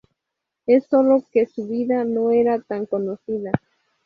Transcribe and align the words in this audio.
Es 0.65 0.87
solo 0.87 1.27
que 1.31 1.45
su 1.45 1.67
vida 1.67 2.03
no 2.05 2.31
era 2.31 2.59
tan 2.59 2.87
conocida". 2.87 3.51